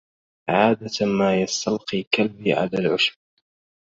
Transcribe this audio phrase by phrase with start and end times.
[0.49, 3.15] عادة ما يستلقي كلبي على العشب.